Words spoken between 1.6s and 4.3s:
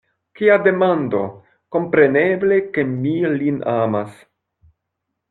kompreneble, ke mi lin amas.